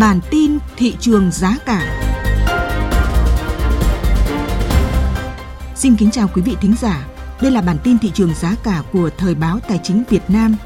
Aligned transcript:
Bản 0.00 0.20
tin 0.30 0.58
thị 0.76 0.96
trường 1.00 1.30
giá 1.30 1.56
cả. 1.66 2.06
Xin 5.74 5.96
kính 5.96 6.10
chào 6.10 6.28
quý 6.34 6.42
vị 6.42 6.56
thính 6.60 6.74
giả. 6.80 7.06
Đây 7.40 7.50
là 7.50 7.62
bản 7.62 7.76
tin 7.84 7.98
thị 7.98 8.10
trường 8.14 8.34
giá 8.34 8.54
cả 8.62 8.82
của 8.92 9.10
Thời 9.18 9.34
báo 9.34 9.58
Tài 9.68 9.80
chính 9.82 10.02
Việt 10.08 10.22
Nam. 10.28 10.56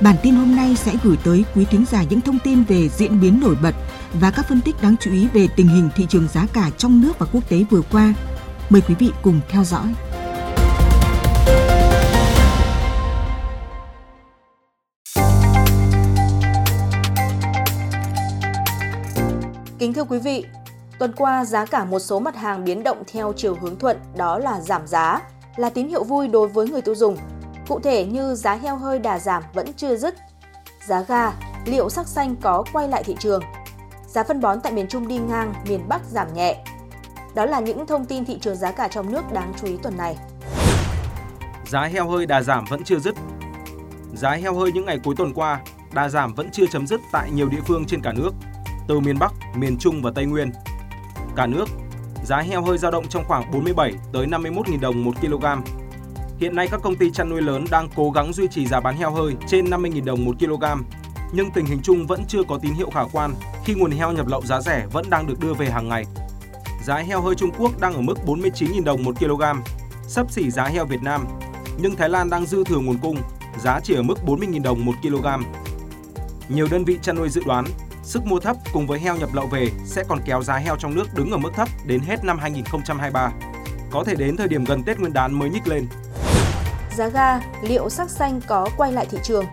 Bản 0.00 0.16
tin 0.22 0.34
hôm 0.34 0.56
nay 0.56 0.76
sẽ 0.76 0.94
gửi 1.02 1.16
tới 1.24 1.44
quý 1.54 1.64
thính 1.64 1.84
giả 1.90 2.02
những 2.02 2.20
thông 2.20 2.38
tin 2.38 2.62
về 2.62 2.88
diễn 2.88 3.20
biến 3.20 3.40
nổi 3.40 3.56
bật 3.62 3.74
và 4.12 4.30
các 4.30 4.48
phân 4.48 4.60
tích 4.60 4.82
đáng 4.82 4.96
chú 5.00 5.12
ý 5.12 5.28
về 5.32 5.48
tình 5.56 5.68
hình 5.68 5.88
thị 5.96 6.06
trường 6.08 6.28
giá 6.28 6.46
cả 6.52 6.70
trong 6.78 7.00
nước 7.00 7.18
và 7.18 7.26
quốc 7.32 7.48
tế 7.48 7.64
vừa 7.70 7.82
qua. 7.82 8.14
Mời 8.70 8.80
quý 8.80 8.94
vị 8.98 9.10
cùng 9.22 9.40
theo 9.48 9.64
dõi. 9.64 9.86
Kính 19.78 19.92
thưa 19.92 20.04
quý 20.04 20.18
vị, 20.18 20.44
tuần 20.98 21.12
qua 21.16 21.44
giá 21.44 21.64
cả 21.64 21.84
một 21.84 21.98
số 21.98 22.20
mặt 22.20 22.36
hàng 22.36 22.64
biến 22.64 22.82
động 22.82 23.02
theo 23.12 23.32
chiều 23.36 23.56
hướng 23.60 23.78
thuận 23.78 23.96
đó 24.16 24.38
là 24.38 24.60
giảm 24.60 24.86
giá, 24.86 25.20
là 25.56 25.70
tín 25.70 25.88
hiệu 25.88 26.04
vui 26.04 26.28
đối 26.28 26.48
với 26.48 26.68
người 26.68 26.82
tiêu 26.82 26.94
dùng. 26.94 27.16
Cụ 27.68 27.80
thể 27.80 28.06
như 28.06 28.34
giá 28.34 28.54
heo 28.54 28.76
hơi 28.76 28.98
đà 28.98 29.18
giảm 29.18 29.42
vẫn 29.54 29.72
chưa 29.76 29.96
dứt. 29.96 30.14
Giá 30.86 31.02
ga, 31.02 31.32
liệu 31.64 31.90
sắc 31.90 32.06
xanh 32.06 32.36
có 32.36 32.64
quay 32.72 32.88
lại 32.88 33.04
thị 33.04 33.16
trường? 33.18 33.42
Giá 34.06 34.22
phân 34.22 34.40
bón 34.40 34.60
tại 34.60 34.72
miền 34.72 34.88
Trung 34.88 35.08
đi 35.08 35.18
ngang, 35.18 35.54
miền 35.68 35.88
Bắc 35.88 36.00
giảm 36.10 36.34
nhẹ. 36.34 36.64
Đó 37.34 37.44
là 37.44 37.60
những 37.60 37.86
thông 37.86 38.04
tin 38.04 38.24
thị 38.24 38.38
trường 38.40 38.56
giá 38.56 38.72
cả 38.72 38.88
trong 38.88 39.12
nước 39.12 39.32
đáng 39.32 39.52
chú 39.60 39.66
ý 39.66 39.76
tuần 39.82 39.96
này. 39.96 40.16
Giá 41.66 41.82
heo 41.82 42.08
hơi 42.08 42.26
đà 42.26 42.42
giảm 42.42 42.64
vẫn 42.70 42.84
chưa 42.84 42.98
dứt. 42.98 43.14
Giá 44.14 44.30
heo 44.30 44.54
hơi 44.54 44.72
những 44.72 44.84
ngày 44.84 44.98
cuối 45.04 45.14
tuần 45.18 45.34
qua, 45.34 45.60
đà 45.92 46.08
giảm 46.08 46.34
vẫn 46.34 46.50
chưa 46.52 46.66
chấm 46.66 46.86
dứt 46.86 47.00
tại 47.12 47.30
nhiều 47.34 47.48
địa 47.48 47.60
phương 47.66 47.84
trên 47.86 48.00
cả 48.02 48.12
nước– 48.12 48.30
từ 48.88 49.00
miền 49.00 49.18
Bắc, 49.18 49.32
miền 49.54 49.78
Trung 49.78 50.02
và 50.02 50.10
Tây 50.14 50.26
Nguyên. 50.26 50.50
Cả 51.36 51.46
nước, 51.46 51.68
giá 52.24 52.38
heo 52.38 52.62
hơi 52.62 52.78
dao 52.78 52.90
động 52.90 53.08
trong 53.08 53.24
khoảng 53.28 53.50
47 53.50 53.92
tới 54.12 54.26
51.000 54.26 54.80
đồng 54.80 55.04
một 55.04 55.12
kg. 55.20 55.44
Hiện 56.38 56.56
nay 56.56 56.68
các 56.70 56.80
công 56.82 56.96
ty 56.96 57.10
chăn 57.10 57.28
nuôi 57.28 57.42
lớn 57.42 57.64
đang 57.70 57.88
cố 57.96 58.10
gắng 58.10 58.32
duy 58.32 58.46
trì 58.50 58.66
giá 58.66 58.80
bán 58.80 58.96
heo 58.96 59.10
hơi 59.10 59.34
trên 59.46 59.64
50.000 59.64 60.04
đồng 60.04 60.24
một 60.24 60.36
kg, 60.38 60.64
nhưng 61.32 61.50
tình 61.50 61.64
hình 61.64 61.80
chung 61.82 62.06
vẫn 62.06 62.24
chưa 62.28 62.42
có 62.42 62.58
tín 62.62 62.72
hiệu 62.72 62.90
khả 62.90 63.02
quan 63.12 63.34
khi 63.64 63.74
nguồn 63.74 63.90
heo 63.90 64.12
nhập 64.12 64.26
lậu 64.26 64.42
giá 64.42 64.60
rẻ 64.60 64.86
vẫn 64.92 65.04
đang 65.10 65.26
được 65.26 65.40
đưa 65.40 65.54
về 65.54 65.70
hàng 65.70 65.88
ngày. 65.88 66.04
Giá 66.84 66.96
heo 66.96 67.20
hơi 67.20 67.34
Trung 67.34 67.50
Quốc 67.58 67.80
đang 67.80 67.94
ở 67.94 68.00
mức 68.00 68.18
49.000 68.26 68.84
đồng 68.84 69.04
một 69.04 69.14
kg, 69.18 69.42
sấp 70.06 70.30
xỉ 70.30 70.50
giá 70.50 70.64
heo 70.64 70.84
Việt 70.84 71.02
Nam, 71.02 71.24
nhưng 71.82 71.96
Thái 71.96 72.08
Lan 72.08 72.30
đang 72.30 72.46
dư 72.46 72.64
thừa 72.64 72.78
nguồn 72.78 72.98
cung, 72.98 73.16
giá 73.62 73.80
chỉ 73.80 73.94
ở 73.94 74.02
mức 74.02 74.18
40.000 74.26 74.62
đồng 74.62 74.84
một 74.84 74.94
kg. 75.02 75.26
Nhiều 76.48 76.68
đơn 76.70 76.84
vị 76.84 76.98
chăn 77.02 77.16
nuôi 77.16 77.28
dự 77.28 77.42
đoán 77.46 77.64
Sức 78.08 78.26
mua 78.26 78.40
thấp 78.40 78.56
cùng 78.72 78.86
với 78.86 79.00
heo 79.00 79.16
nhập 79.16 79.28
lậu 79.32 79.46
về 79.46 79.68
sẽ 79.84 80.04
còn 80.08 80.18
kéo 80.24 80.42
giá 80.42 80.56
heo 80.56 80.76
trong 80.76 80.94
nước 80.94 81.14
đứng 81.14 81.30
ở 81.30 81.38
mức 81.38 81.50
thấp 81.54 81.68
đến 81.86 82.00
hết 82.00 82.24
năm 82.24 82.38
2023. 82.38 83.32
Có 83.90 84.04
thể 84.04 84.14
đến 84.14 84.36
thời 84.36 84.48
điểm 84.48 84.64
gần 84.64 84.82
Tết 84.82 84.98
Nguyên 84.98 85.12
đán 85.12 85.38
mới 85.38 85.50
nhích 85.50 85.68
lên. 85.68 85.86
Giá 86.96 87.08
ga, 87.08 87.40
liệu 87.62 87.90
sắc 87.90 88.10
xanh 88.10 88.40
có 88.46 88.68
quay 88.76 88.92
lại 88.92 89.06
thị 89.10 89.18
trường? 89.22 89.44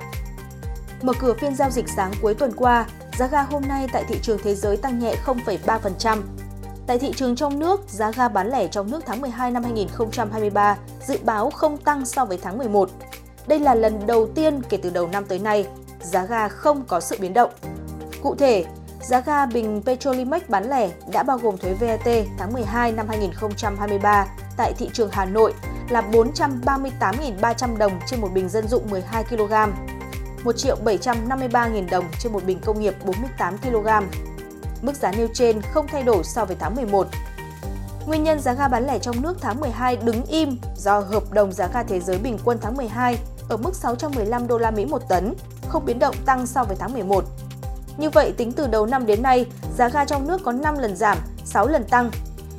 Mở 1.01 1.13
cửa 1.19 1.33
phiên 1.33 1.55
giao 1.55 1.69
dịch 1.69 1.85
sáng 1.89 2.11
cuối 2.21 2.35
tuần 2.35 2.51
qua, 2.55 2.85
giá 3.17 3.27
ga 3.27 3.41
hôm 3.41 3.63
nay 3.67 3.87
tại 3.93 4.03
thị 4.07 4.19
trường 4.21 4.39
thế 4.43 4.55
giới 4.55 4.77
tăng 4.77 4.99
nhẹ 4.99 5.15
0,3%. 5.25 6.21
Tại 6.87 6.99
thị 6.99 7.11
trường 7.15 7.35
trong 7.35 7.59
nước, 7.59 7.81
giá 7.87 8.11
ga 8.11 8.27
bán 8.27 8.49
lẻ 8.49 8.67
trong 8.67 8.91
nước 8.91 9.03
tháng 9.05 9.21
12 9.21 9.51
năm 9.51 9.63
2023 9.63 10.77
dự 11.07 11.17
báo 11.23 11.49
không 11.49 11.77
tăng 11.77 12.05
so 12.05 12.25
với 12.25 12.39
tháng 12.41 12.57
11. 12.57 12.89
Đây 13.47 13.59
là 13.59 13.75
lần 13.75 14.07
đầu 14.07 14.27
tiên 14.35 14.61
kể 14.69 14.77
từ 14.77 14.89
đầu 14.89 15.07
năm 15.07 15.25
tới 15.25 15.39
nay, 15.39 15.67
giá 16.01 16.25
ga 16.25 16.47
không 16.47 16.83
có 16.87 16.99
sự 16.99 17.17
biến 17.19 17.33
động. 17.33 17.49
Cụ 18.25 18.35
thể, 18.35 18.65
giá 19.01 19.19
ga 19.19 19.45
bình 19.45 19.81
Petrolimex 19.85 20.41
bán 20.47 20.69
lẻ 20.69 20.89
đã 21.11 21.23
bao 21.23 21.37
gồm 21.37 21.57
thuế 21.57 21.73
VAT 21.73 22.07
tháng 22.37 22.53
12 22.53 22.91
năm 22.91 23.07
2023 23.07 24.27
tại 24.57 24.73
thị 24.77 24.89
trường 24.93 25.09
Hà 25.11 25.25
Nội 25.25 25.53
là 25.89 26.01
438.300 26.11 27.77
đồng 27.77 27.99
trên 28.07 28.21
một 28.21 28.27
bình 28.33 28.49
dân 28.49 28.67
dụng 28.67 28.89
12 28.89 29.23
kg, 29.23 29.53
1.753.000 30.43 31.89
đồng 31.89 32.05
trên 32.19 32.33
một 32.33 32.45
bình 32.45 32.59
công 32.65 32.79
nghiệp 32.79 32.93
48 33.05 33.57
kg. 33.57 33.87
Mức 34.81 34.95
giá 34.95 35.11
nêu 35.11 35.27
trên 35.33 35.61
không 35.61 35.87
thay 35.87 36.03
đổi 36.03 36.23
so 36.23 36.45
với 36.45 36.55
tháng 36.59 36.75
11. 36.75 37.07
Nguyên 38.07 38.23
nhân 38.23 38.39
giá 38.39 38.53
ga 38.53 38.67
bán 38.67 38.87
lẻ 38.87 38.99
trong 38.99 39.21
nước 39.21 39.37
tháng 39.41 39.59
12 39.59 39.97
đứng 39.97 40.25
im 40.25 40.57
do 40.77 40.99
hợp 40.99 41.31
đồng 41.31 41.51
giá 41.51 41.67
ga 41.73 41.83
thế 41.83 41.99
giới 41.99 42.17
bình 42.17 42.37
quân 42.45 42.57
tháng 42.61 42.77
12 42.77 43.17
ở 43.49 43.57
mức 43.57 43.75
615 43.75 44.47
đô 44.47 44.57
la 44.57 44.71
Mỹ 44.71 44.85
một 44.85 45.01
tấn, 45.09 45.33
không 45.67 45.85
biến 45.85 45.99
động 45.99 46.15
tăng 46.25 46.47
so 46.47 46.63
với 46.63 46.75
tháng 46.79 46.93
11. 46.93 47.23
Như 47.97 48.09
vậy, 48.09 48.33
tính 48.37 48.51
từ 48.51 48.67
đầu 48.67 48.85
năm 48.85 49.05
đến 49.05 49.23
nay, 49.23 49.45
giá 49.75 49.89
ga 49.89 50.05
trong 50.05 50.27
nước 50.27 50.41
có 50.43 50.51
5 50.51 50.77
lần 50.77 50.95
giảm, 50.95 51.17
6 51.45 51.67
lần 51.67 51.83
tăng. 51.83 52.11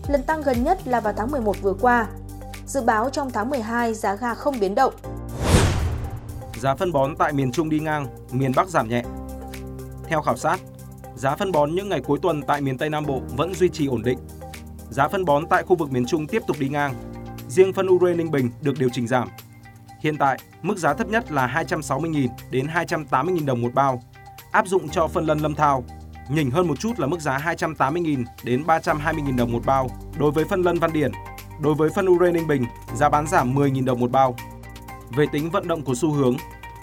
Lần 0.08 0.22
tăng 0.22 0.42
gần 0.42 0.64
nhất 0.64 0.88
là 0.88 1.00
vào 1.00 1.12
tháng 1.16 1.30
11 1.30 1.56
vừa 1.62 1.74
qua. 1.80 2.06
Dự 2.66 2.80
báo 2.82 3.10
trong 3.10 3.30
tháng 3.30 3.50
12 3.50 3.94
giá 3.94 4.14
ga 4.14 4.34
không 4.34 4.60
biến 4.60 4.74
động. 4.74 4.94
Giá 6.60 6.74
phân 6.74 6.92
bón 6.92 7.16
tại 7.16 7.32
miền 7.32 7.52
Trung 7.52 7.68
đi 7.68 7.80
ngang, 7.80 8.06
miền 8.32 8.52
Bắc 8.56 8.68
giảm 8.68 8.88
nhẹ. 8.88 9.02
Theo 10.08 10.22
khảo 10.22 10.36
sát, 10.36 10.60
giá 11.16 11.36
phân 11.36 11.52
bón 11.52 11.74
những 11.74 11.88
ngày 11.88 12.00
cuối 12.00 12.18
tuần 12.22 12.42
tại 12.42 12.60
miền 12.60 12.78
Tây 12.78 12.90
Nam 12.90 13.06
Bộ 13.06 13.20
vẫn 13.36 13.54
duy 13.54 13.68
trì 13.68 13.86
ổn 13.86 14.02
định. 14.02 14.18
Giá 14.90 15.08
phân 15.08 15.24
bón 15.24 15.46
tại 15.46 15.62
khu 15.62 15.76
vực 15.76 15.92
miền 15.92 16.06
Trung 16.06 16.26
tiếp 16.26 16.42
tục 16.46 16.56
đi 16.60 16.68
ngang. 16.68 16.94
Riêng 17.48 17.72
phân 17.72 17.86
ure 17.86 18.14
Ninh 18.14 18.30
Bình 18.30 18.50
được 18.60 18.78
điều 18.78 18.88
chỉnh 18.92 19.06
giảm. 19.06 19.28
Hiện 20.00 20.16
tại, 20.18 20.38
mức 20.62 20.78
giá 20.78 20.94
thấp 20.94 21.08
nhất 21.08 21.32
là 21.32 21.64
260.000 21.68 22.28
đến 22.50 22.66
280.000 22.66 23.46
đồng 23.46 23.62
một 23.62 23.74
bao, 23.74 24.02
áp 24.56 24.66
dụng 24.66 24.88
cho 24.88 25.06
phân 25.06 25.26
lân 25.26 25.38
lâm 25.38 25.54
thao. 25.54 25.84
Nhỉnh 26.28 26.50
hơn 26.50 26.68
một 26.68 26.80
chút 26.80 26.98
là 26.98 27.06
mức 27.06 27.20
giá 27.20 27.38
280.000 27.38 28.24
đến 28.44 28.62
320.000 28.66 29.36
đồng 29.36 29.52
một 29.52 29.66
bao 29.66 29.88
đối 30.18 30.30
với 30.30 30.44
phân 30.44 30.62
lân 30.62 30.78
Văn 30.78 30.92
Điển. 30.92 31.12
Đối 31.60 31.74
với 31.74 31.90
phân 31.90 32.06
ure 32.06 32.32
Ninh 32.32 32.46
Bình, 32.46 32.64
giá 32.94 33.08
bán 33.08 33.26
giảm 33.26 33.54
10.000 33.54 33.84
đồng 33.84 34.00
một 34.00 34.10
bao. 34.10 34.36
Về 35.16 35.26
tính 35.32 35.50
vận 35.50 35.68
động 35.68 35.82
của 35.82 35.94
xu 35.94 36.12
hướng, 36.12 36.36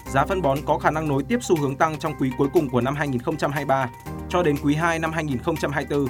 giá 0.06 0.24
phân 0.24 0.42
bón 0.42 0.58
có 0.66 0.78
khả 0.78 0.90
năng 0.90 1.08
nối 1.08 1.22
tiếp 1.22 1.38
xu 1.42 1.56
hướng 1.56 1.76
tăng 1.76 1.98
trong 1.98 2.14
quý 2.20 2.32
cuối 2.38 2.48
cùng 2.52 2.68
của 2.68 2.80
năm 2.80 2.94
2023 2.96 3.90
cho 4.28 4.42
đến 4.42 4.56
quý 4.62 4.74
2 4.74 4.98
năm 4.98 5.12
2024. 5.12 6.06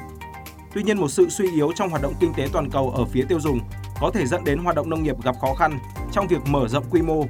Tuy 0.75 0.83
nhiên 0.83 0.99
một 0.99 1.09
sự 1.09 1.29
suy 1.29 1.53
yếu 1.53 1.73
trong 1.73 1.91
hoạt 1.91 2.03
động 2.03 2.15
kinh 2.21 2.35
tế 2.35 2.49
toàn 2.53 2.71
cầu 2.71 2.91
ở 2.91 3.05
phía 3.05 3.25
tiêu 3.29 3.41
dùng 3.41 3.61
có 4.01 4.11
thể 4.15 4.27
dẫn 4.27 4.45
đến 4.45 4.59
hoạt 4.59 4.77
động 4.77 4.91
nông 4.91 5.03
nghiệp 5.03 5.23
gặp 5.23 5.35
khó 5.41 5.55
khăn 5.55 5.79
trong 6.13 6.27
việc 6.27 6.47
mở 6.47 6.69
rộng 6.69 6.85
quy 6.91 7.03
mô, 7.03 7.25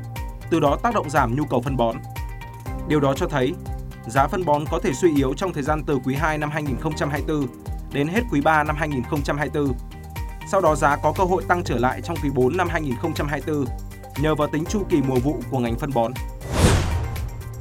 từ 0.51 0.61
đó 0.61 0.79
tác 0.83 0.95
động 0.95 1.11
giảm 1.11 1.37
nhu 1.37 1.45
cầu 1.45 1.61
phân 1.61 1.77
bón. 1.77 1.97
Điều 2.89 3.01
đó 3.01 3.15
cho 3.17 3.29
thấy 3.29 3.55
giá 4.07 4.27
phân 4.27 4.45
bón 4.45 4.65
có 4.71 4.79
thể 4.83 4.93
suy 4.93 5.17
yếu 5.17 5.35
trong 5.35 5.53
thời 5.53 5.63
gian 5.63 5.83
từ 5.87 5.99
quý 6.05 6.15
2 6.15 6.39
năm 6.39 6.51
2024 6.51 7.47
đến 7.93 8.09
hết 8.09 8.21
quý 8.33 8.41
3 8.41 8.65
năm 8.65 8.77
2024. 8.77 9.73
Sau 10.51 10.61
đó 10.61 10.75
giá 10.75 10.97
có 10.97 11.13
cơ 11.17 11.25
hội 11.25 11.43
tăng 11.49 11.65
trở 11.65 11.79
lại 11.79 12.01
trong 12.01 12.17
quý 12.23 12.31
4 12.35 12.57
năm 12.57 12.69
2024 12.69 13.65
nhờ 14.19 14.35
vào 14.35 14.49
tính 14.49 14.65
chu 14.65 14.83
kỳ 14.89 15.03
mùa 15.03 15.19
vụ 15.25 15.37
của 15.51 15.59
ngành 15.59 15.79
phân 15.79 15.91
bón. 15.95 16.13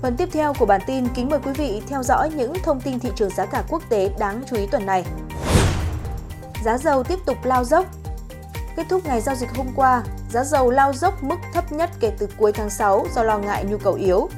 Phần 0.01 0.17
tiếp 0.17 0.29
theo 0.31 0.53
của 0.59 0.65
bản 0.65 0.81
tin 0.87 1.07
kính 1.15 1.29
mời 1.29 1.39
quý 1.45 1.51
vị 1.57 1.81
theo 1.87 2.03
dõi 2.03 2.29
những 2.29 2.53
thông 2.63 2.81
tin 2.81 2.99
thị 2.99 3.09
trường 3.15 3.29
giá 3.29 3.45
cả 3.45 3.63
quốc 3.69 3.83
tế 3.89 4.09
đáng 4.19 4.43
chú 4.49 4.55
ý 4.55 4.67
tuần 4.67 4.85
này. 4.85 5.05
Giá 6.63 6.77
dầu 6.77 7.03
tiếp 7.03 7.19
tục 7.25 7.37
lao 7.43 7.63
dốc. 7.63 7.85
Kết 8.75 8.85
thúc 8.89 9.05
ngày 9.05 9.21
giao 9.21 9.35
dịch 9.35 9.49
hôm 9.55 9.67
qua, 9.75 10.03
giá 10.29 10.43
dầu 10.43 10.71
lao 10.71 10.93
dốc 10.93 11.23
mức 11.23 11.35
thấp 11.53 11.71
nhất 11.71 11.89
kể 11.99 12.11
từ 12.19 12.29
cuối 12.37 12.51
tháng 12.51 12.69
6 12.69 13.05
do 13.15 13.23
lo 13.23 13.37
ngại 13.37 13.65
nhu 13.65 13.77
cầu 13.77 13.93
yếu. 13.93 14.29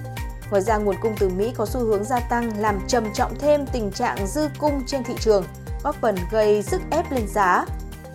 Ngoài 0.50 0.62
ra, 0.62 0.78
nguồn 0.78 0.96
cung 1.02 1.16
từ 1.20 1.30
Mỹ 1.30 1.54
có 1.58 1.66
xu 1.66 1.80
hướng 1.80 2.04
gia 2.04 2.20
tăng 2.20 2.60
làm 2.60 2.80
trầm 2.88 3.14
trọng 3.14 3.40
thêm 3.40 3.66
tình 3.74 3.92
trạng 3.92 4.28
dư 4.28 4.50
cung 4.60 4.82
trên 4.88 5.04
thị 5.04 5.14
trường, 5.20 5.44
góp 5.84 5.96
phần 6.02 6.16
gây 6.32 6.64
sức 6.64 6.82
ép 6.92 7.12
lên 7.12 7.28
giá. 7.28 7.66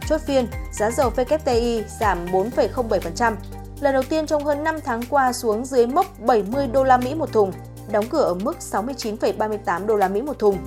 Chốt 0.09 0.21
phiên, 0.21 0.47
giá 0.73 0.91
dầu 0.91 1.11
WTI 1.17 1.83
giảm 2.01 2.27
4,07%, 2.27 3.35
lần 3.81 3.93
đầu 3.93 4.03
tiên 4.03 4.27
trong 4.27 4.45
hơn 4.45 4.65
5 4.65 4.81
tháng 4.85 5.03
qua 5.11 5.33
xuống 5.33 5.65
dưới 5.65 5.87
mốc 5.87 6.07
70 6.21 6.67
đô 6.67 6.85
la 6.85 6.97
Mỹ 6.97 7.15
một 7.15 7.33
thùng, 7.33 7.53
đóng 7.93 8.07
cửa 8.11 8.23
ở 8.23 8.35
mức 8.35 8.57
69,38 8.73 9.87
đô 9.87 9.97
la 9.97 10.09
Mỹ 10.09 10.23
một 10.23 10.39
thùng. 10.39 10.59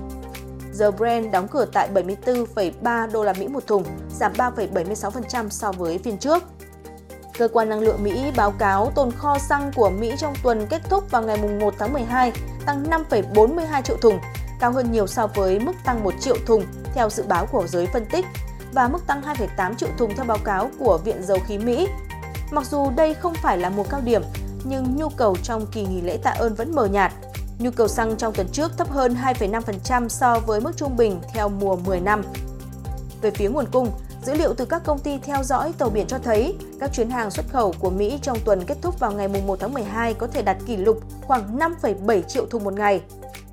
Dầu 0.73 0.91
Brent 0.91 1.31
đóng 1.31 1.47
cửa 1.47 1.65
tại 1.73 1.89
74,3 1.93 3.11
đô 3.11 3.23
la 3.23 3.33
Mỹ 3.33 3.47
một 3.47 3.67
thùng, 3.67 3.83
giảm 4.19 4.33
3,76% 4.33 5.49
so 5.49 5.71
với 5.71 5.97
phiên 5.97 6.17
trước. 6.17 6.43
Cơ 7.37 7.47
quan 7.47 7.69
năng 7.69 7.79
lượng 7.79 8.03
Mỹ 8.03 8.31
báo 8.35 8.51
cáo 8.51 8.91
tồn 8.95 9.11
kho 9.11 9.37
xăng 9.37 9.71
của 9.75 9.89
Mỹ 9.89 10.13
trong 10.17 10.33
tuần 10.43 10.67
kết 10.69 10.81
thúc 10.89 11.11
vào 11.11 11.21
ngày 11.21 11.37
1 11.37 11.73
tháng 11.79 11.93
12 11.93 12.31
tăng 12.65 12.83
5,42 12.83 13.81
triệu 13.81 13.97
thùng, 13.97 14.19
cao 14.59 14.71
hơn 14.71 14.91
nhiều 14.91 15.07
so 15.07 15.27
với 15.27 15.59
mức 15.59 15.71
tăng 15.83 16.03
1 16.03 16.13
triệu 16.19 16.35
thùng 16.45 16.63
theo 16.93 17.09
dự 17.09 17.23
báo 17.23 17.45
của 17.45 17.67
giới 17.67 17.87
phân 17.93 18.05
tích 18.11 18.25
và 18.73 18.87
mức 18.87 19.07
tăng 19.07 19.21
2,8 19.21 19.75
triệu 19.75 19.89
thùng 19.97 20.15
theo 20.15 20.25
báo 20.25 20.37
cáo 20.43 20.69
của 20.79 20.99
Viện 21.05 21.23
Dầu 21.23 21.37
khí 21.47 21.57
Mỹ. 21.57 21.87
Mặc 22.51 22.65
dù 22.65 22.91
đây 22.95 23.13
không 23.13 23.33
phải 23.33 23.57
là 23.57 23.69
mùa 23.69 23.83
cao 23.83 24.01
điểm, 24.01 24.21
nhưng 24.63 24.95
nhu 24.95 25.09
cầu 25.09 25.35
trong 25.43 25.67
kỳ 25.71 25.85
nghỉ 25.85 26.01
lễ 26.01 26.17
tạ 26.23 26.31
ơn 26.31 26.55
vẫn 26.55 26.75
mờ 26.75 26.85
nhạt. 26.85 27.13
Nhu 27.59 27.71
cầu 27.71 27.87
xăng 27.87 28.15
trong 28.17 28.33
tuần 28.33 28.47
trước 28.51 28.71
thấp 28.77 28.89
hơn 28.89 29.15
2,5% 29.23 30.07
so 30.07 30.39
với 30.39 30.61
mức 30.61 30.71
trung 30.77 30.97
bình 30.97 31.21
theo 31.33 31.49
mùa 31.49 31.75
10 31.75 31.99
năm. 31.99 32.21
Về 33.21 33.31
phía 33.31 33.49
nguồn 33.49 33.65
cung, 33.71 33.91
Dữ 34.25 34.33
liệu 34.33 34.53
từ 34.53 34.65
các 34.65 34.81
công 34.85 34.99
ty 34.99 35.17
theo 35.17 35.43
dõi 35.43 35.73
tàu 35.77 35.89
biển 35.89 36.07
cho 36.07 36.17
thấy 36.17 36.57
các 36.79 36.93
chuyến 36.93 37.09
hàng 37.09 37.31
xuất 37.31 37.45
khẩu 37.49 37.73
của 37.79 37.89
Mỹ 37.89 38.19
trong 38.21 38.37
tuần 38.45 38.63
kết 38.67 38.77
thúc 38.81 38.99
vào 38.99 39.11
ngày 39.11 39.27
1 39.27 39.59
tháng 39.59 39.73
12 39.73 40.13
có 40.13 40.27
thể 40.27 40.41
đạt 40.41 40.57
kỷ 40.65 40.77
lục 40.77 40.99
khoảng 41.21 41.57
5,7 41.57 42.21
triệu 42.21 42.45
thùng 42.45 42.63
một 42.63 42.73
ngày. 42.73 43.01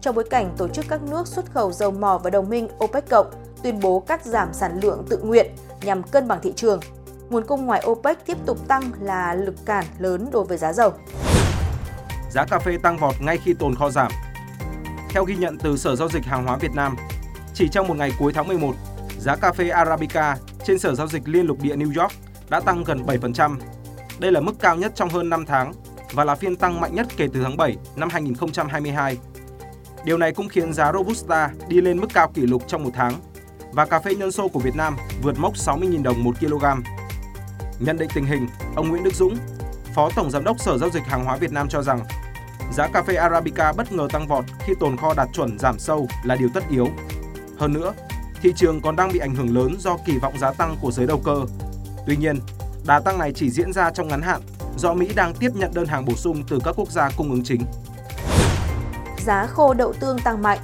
trong 0.00 0.14
bối 0.14 0.24
cảnh 0.30 0.54
tổ 0.56 0.68
chức 0.68 0.84
các 0.88 1.02
nước 1.02 1.26
xuất 1.26 1.52
khẩu 1.54 1.72
dầu 1.72 1.90
mỏ 1.90 2.20
và 2.24 2.30
đồng 2.30 2.50
minh 2.50 2.68
OPEC 2.84 3.08
cộng 3.08 3.30
tuyên 3.62 3.80
bố 3.80 4.00
cắt 4.00 4.24
giảm 4.24 4.52
sản 4.52 4.80
lượng 4.82 5.04
tự 5.08 5.18
nguyện 5.18 5.46
nhằm 5.82 6.02
cân 6.02 6.28
bằng 6.28 6.40
thị 6.42 6.52
trường. 6.56 6.80
Nguồn 7.30 7.46
cung 7.46 7.66
ngoài 7.66 7.84
OPEC 7.86 8.26
tiếp 8.26 8.36
tục 8.46 8.68
tăng 8.68 8.82
là 9.00 9.34
lực 9.34 9.54
cản 9.66 9.84
lớn 9.98 10.28
đối 10.32 10.44
với 10.44 10.58
giá 10.58 10.72
dầu. 10.72 10.92
Giá 12.30 12.44
cà 12.44 12.58
phê 12.58 12.78
tăng 12.82 12.98
vọt 12.98 13.14
ngay 13.20 13.38
khi 13.44 13.54
tồn 13.54 13.74
kho 13.74 13.90
giảm. 13.90 14.12
Theo 15.10 15.24
ghi 15.24 15.36
nhận 15.36 15.58
từ 15.58 15.76
Sở 15.76 15.96
Giao 15.96 16.08
dịch 16.08 16.24
Hàng 16.24 16.46
hóa 16.46 16.56
Việt 16.56 16.72
Nam, 16.74 16.96
chỉ 17.54 17.68
trong 17.72 17.88
một 17.88 17.96
ngày 17.96 18.12
cuối 18.18 18.32
tháng 18.32 18.48
11, 18.48 18.72
giá 19.18 19.36
cà 19.36 19.52
phê 19.52 19.68
Arabica 19.68 20.36
trên 20.70 20.78
Sở 20.78 20.94
Giao 20.94 21.06
dịch 21.06 21.22
Liên 21.28 21.46
lục 21.46 21.62
địa 21.62 21.76
New 21.76 22.00
York 22.02 22.12
đã 22.48 22.60
tăng 22.60 22.84
gần 22.84 23.02
7%. 23.06 23.56
Đây 24.18 24.32
là 24.32 24.40
mức 24.40 24.52
cao 24.60 24.76
nhất 24.76 24.92
trong 24.94 25.08
hơn 25.08 25.28
5 25.28 25.44
tháng 25.46 25.72
và 26.12 26.24
là 26.24 26.34
phiên 26.34 26.56
tăng 26.56 26.80
mạnh 26.80 26.94
nhất 26.94 27.06
kể 27.16 27.28
từ 27.32 27.42
tháng 27.42 27.56
7 27.56 27.76
năm 27.96 28.08
2022. 28.12 29.18
Điều 30.04 30.18
này 30.18 30.32
cũng 30.32 30.48
khiến 30.48 30.72
giá 30.72 30.92
Robusta 30.92 31.50
đi 31.68 31.80
lên 31.80 32.00
mức 32.00 32.06
cao 32.14 32.30
kỷ 32.34 32.42
lục 32.42 32.62
trong 32.66 32.84
một 32.84 32.90
tháng 32.94 33.12
và 33.72 33.86
cà 33.86 34.00
phê 34.00 34.14
nhân 34.14 34.32
sô 34.32 34.48
của 34.48 34.60
Việt 34.60 34.76
Nam 34.76 34.96
vượt 35.22 35.38
mốc 35.38 35.54
60.000 35.54 36.02
đồng 36.02 36.24
1 36.24 36.32
kg. 36.40 36.64
Nhận 37.78 37.98
định 37.98 38.10
tình 38.14 38.24
hình, 38.24 38.48
ông 38.76 38.88
Nguyễn 38.88 39.04
Đức 39.04 39.14
Dũng, 39.14 39.36
Phó 39.94 40.10
Tổng 40.16 40.30
Giám 40.30 40.44
đốc 40.44 40.60
Sở 40.60 40.78
Giao 40.78 40.90
dịch 40.90 41.04
Hàng 41.04 41.24
hóa 41.24 41.36
Việt 41.36 41.52
Nam 41.52 41.68
cho 41.68 41.82
rằng 41.82 42.00
giá 42.72 42.88
cà 42.88 43.02
phê 43.02 43.14
Arabica 43.14 43.72
bất 43.72 43.92
ngờ 43.92 44.08
tăng 44.12 44.26
vọt 44.26 44.44
khi 44.66 44.72
tồn 44.80 44.96
kho 44.96 45.14
đạt 45.14 45.28
chuẩn 45.32 45.58
giảm 45.58 45.78
sâu 45.78 46.08
là 46.24 46.36
điều 46.36 46.48
tất 46.54 46.64
yếu. 46.70 46.88
Hơn 47.58 47.72
nữa, 47.72 47.92
thị 48.42 48.52
trường 48.56 48.80
còn 48.80 48.96
đang 48.96 49.12
bị 49.12 49.18
ảnh 49.18 49.34
hưởng 49.34 49.56
lớn 49.56 49.76
do 49.78 49.96
kỳ 50.06 50.18
vọng 50.18 50.38
giá 50.38 50.52
tăng 50.52 50.76
của 50.80 50.92
giới 50.92 51.06
đầu 51.06 51.20
cơ. 51.24 51.44
Tuy 52.06 52.16
nhiên, 52.16 52.38
đà 52.86 53.00
tăng 53.00 53.18
này 53.18 53.32
chỉ 53.32 53.50
diễn 53.50 53.72
ra 53.72 53.90
trong 53.90 54.08
ngắn 54.08 54.22
hạn 54.22 54.40
do 54.76 54.94
Mỹ 54.94 55.08
đang 55.16 55.34
tiếp 55.34 55.50
nhận 55.54 55.70
đơn 55.74 55.86
hàng 55.86 56.04
bổ 56.04 56.14
sung 56.14 56.42
từ 56.48 56.58
các 56.64 56.74
quốc 56.76 56.90
gia 56.90 57.10
cung 57.16 57.30
ứng 57.30 57.44
chính. 57.44 57.60
Giá 59.24 59.46
khô 59.46 59.74
đậu 59.74 59.92
tương 59.92 60.18
tăng 60.18 60.42
mạnh 60.42 60.58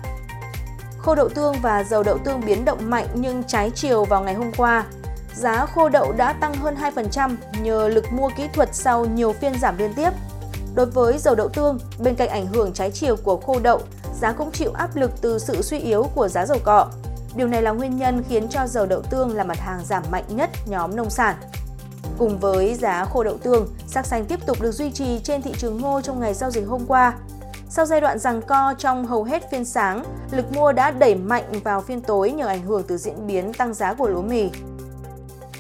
Khô 0.99 1.15
đậu 1.15 1.29
tương 1.29 1.55
và 1.63 1.85
dầu 1.85 2.03
đậu 2.03 2.19
tương 2.19 2.41
biến 2.47 2.65
động 2.65 2.91
mạnh 2.91 3.07
nhưng 3.15 3.43
trái 3.45 3.71
chiều 3.75 4.05
vào 4.05 4.23
ngày 4.23 4.35
hôm 4.35 4.53
qua. 4.57 4.85
Giá 5.35 5.67
khô 5.67 5.89
đậu 5.89 6.13
đã 6.13 6.33
tăng 6.33 6.55
hơn 6.55 6.77
2% 6.95 7.37
nhờ 7.63 7.89
lực 7.89 8.13
mua 8.13 8.31
kỹ 8.37 8.49
thuật 8.53 8.75
sau 8.75 9.05
nhiều 9.05 9.33
phiên 9.33 9.59
giảm 9.59 9.79
liên 9.79 9.95
tiếp. 9.95 10.11
Đối 10.75 10.87
với 10.87 11.19
dầu 11.19 11.35
đậu 11.35 11.49
tương, 11.49 11.79
bên 11.99 12.15
cạnh 12.15 12.29
ảnh 12.29 12.47
hưởng 12.47 12.73
trái 12.73 12.91
chiều 12.91 13.17
của 13.17 13.37
khô 13.37 13.61
đậu, 13.61 13.81
giá 14.21 14.33
cũng 14.33 14.53
chịu 14.53 14.73
áp 14.73 14.97
lực 14.97 15.11
từ 15.21 15.39
sự 15.39 15.63
suy 15.63 15.79
yếu 15.79 16.03
của 16.15 16.29
giá 16.29 16.47
dầu 16.47 16.59
cọ. 16.65 16.89
Điều 17.37 17.49
này 17.49 17.63
là 17.63 17.71
nguyên 17.71 17.97
nhân 17.97 18.23
khiến 18.29 18.49
cho 18.49 18.67
dầu 18.67 18.87
đậu 18.87 19.03
tương 19.03 19.37
là 19.37 19.45
mặt 19.45 19.59
hàng 19.59 19.85
giảm 19.85 20.03
mạnh 20.11 20.25
nhất 20.29 20.51
nhóm 20.67 20.97
nông 20.97 21.11
sản. 21.11 21.37
Cùng 22.19 22.39
với 22.39 22.75
giá 22.75 23.05
khô 23.05 23.25
đậu 23.25 23.39
tương, 23.39 23.67
sắc 23.87 24.07
xanh 24.07 24.25
tiếp 24.25 24.47
tục 24.47 24.61
được 24.61 24.73
duy 24.73 24.91
trì 24.91 25.19
trên 25.19 25.43
thị 25.43 25.53
trường 25.59 25.81
ngô 25.81 26.01
trong 26.01 26.21
ngày 26.21 26.35
giao 26.35 26.51
dịch 26.51 26.67
hôm 26.67 26.87
qua. 26.87 27.15
Sau 27.71 27.87
giai 27.87 28.01
đoạn 28.01 28.19
giằng 28.19 28.43
co 28.43 28.75
trong 28.79 29.07
hầu 29.07 29.25
hết 29.25 29.51
phiên 29.51 29.65
sáng, 29.65 30.05
lực 30.31 30.53
mua 30.53 30.73
đã 30.73 30.91
đẩy 30.91 31.15
mạnh 31.15 31.45
vào 31.65 31.81
phiên 31.81 32.01
tối 32.01 32.31
nhờ 32.31 32.47
ảnh 32.47 32.63
hưởng 32.63 32.83
từ 32.83 32.97
diễn 32.97 33.27
biến 33.27 33.53
tăng 33.53 33.75
giá 33.75 33.95
của 33.95 34.09
lúa 34.09 34.23
mì. 34.23 34.51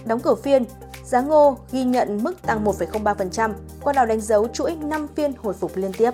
Đóng 0.05 0.21
cửa 0.21 0.35
phiên, 0.35 0.65
giá 1.05 1.21
ngô 1.21 1.57
ghi 1.73 1.85
nhận 1.85 2.25
mức 2.25 2.43
tăng 2.43 2.65
1,03%, 2.65 3.53
qua 3.83 3.93
đó 3.93 4.05
đánh 4.05 4.21
dấu 4.21 4.49
chuỗi 4.49 4.77
5 4.77 5.07
phiên 5.15 5.33
hồi 5.43 5.55
phục 5.55 5.77
liên 5.77 5.93
tiếp. 5.93 6.11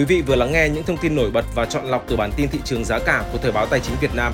Quý 0.00 0.06
vị 0.06 0.22
vừa 0.22 0.36
lắng 0.36 0.52
nghe 0.52 0.68
những 0.68 0.84
thông 0.84 0.96
tin 0.96 1.16
nổi 1.16 1.30
bật 1.30 1.44
và 1.54 1.66
chọn 1.66 1.86
lọc 1.86 2.04
từ 2.08 2.16
bản 2.16 2.30
tin 2.36 2.48
thị 2.48 2.58
trường 2.64 2.84
giá 2.84 2.98
cả 2.98 3.24
của 3.32 3.38
Thời 3.38 3.52
báo 3.52 3.66
Tài 3.66 3.80
chính 3.80 3.96
Việt 4.00 4.14
Nam. 4.14 4.32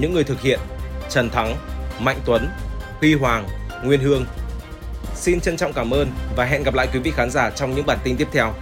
Những 0.00 0.14
người 0.14 0.24
thực 0.24 0.40
hiện 0.40 0.60
Trần 1.10 1.30
Thắng, 1.30 1.56
Mạnh 1.98 2.18
Tuấn, 2.24 2.48
Huy 3.00 3.14
Hoàng, 3.14 3.48
Nguyên 3.84 4.00
Hương. 4.00 4.24
Xin 5.14 5.40
trân 5.40 5.56
trọng 5.56 5.72
cảm 5.72 5.90
ơn 5.90 6.10
và 6.36 6.44
hẹn 6.44 6.62
gặp 6.62 6.74
lại 6.74 6.88
quý 6.92 7.00
vị 7.00 7.12
khán 7.16 7.30
giả 7.30 7.50
trong 7.50 7.74
những 7.74 7.86
bản 7.86 7.98
tin 8.04 8.16
tiếp 8.16 8.28
theo. 8.32 8.52